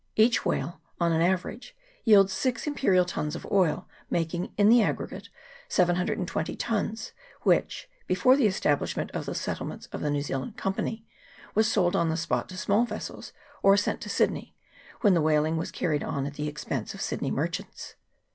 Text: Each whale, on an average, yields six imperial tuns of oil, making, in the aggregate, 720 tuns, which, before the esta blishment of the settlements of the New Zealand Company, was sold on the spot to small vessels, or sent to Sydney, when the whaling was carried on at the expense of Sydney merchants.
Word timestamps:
Each 0.15 0.43
whale, 0.43 0.81
on 0.99 1.11
an 1.11 1.21
average, 1.21 1.75
yields 2.05 2.33
six 2.33 2.65
imperial 2.65 3.05
tuns 3.05 3.35
of 3.35 3.45
oil, 3.51 3.87
making, 4.09 4.51
in 4.57 4.67
the 4.67 4.81
aggregate, 4.81 5.29
720 5.67 6.55
tuns, 6.55 7.11
which, 7.43 7.87
before 8.07 8.35
the 8.35 8.47
esta 8.47 8.75
blishment 8.75 9.11
of 9.11 9.27
the 9.27 9.35
settlements 9.35 9.85
of 9.91 10.01
the 10.01 10.09
New 10.09 10.23
Zealand 10.23 10.57
Company, 10.57 11.05
was 11.53 11.71
sold 11.71 11.95
on 11.95 12.09
the 12.09 12.17
spot 12.17 12.49
to 12.49 12.57
small 12.57 12.83
vessels, 12.83 13.31
or 13.61 13.77
sent 13.77 14.01
to 14.01 14.09
Sydney, 14.09 14.55
when 15.01 15.13
the 15.13 15.21
whaling 15.21 15.55
was 15.55 15.69
carried 15.69 16.01
on 16.03 16.25
at 16.25 16.33
the 16.33 16.47
expense 16.47 16.95
of 16.95 17.01
Sydney 17.01 17.29
merchants. 17.29 17.93